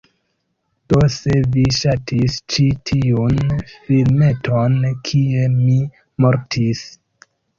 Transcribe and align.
Do, 0.93 0.99
se 1.15 1.33
vi 1.55 1.65
ŝatis 1.79 2.37
ĉi 2.53 2.65
tiun 2.91 3.37
filmeton 3.83 4.79
kie 5.09 5.45
mi 5.61 5.77
mortis 6.25 6.83